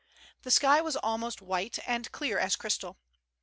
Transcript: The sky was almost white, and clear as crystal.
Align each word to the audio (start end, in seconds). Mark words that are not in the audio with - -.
The 0.41 0.49
sky 0.49 0.81
was 0.81 0.95
almost 0.95 1.43
white, 1.43 1.77
and 1.85 2.11
clear 2.11 2.39
as 2.39 2.55
crystal. 2.55 2.97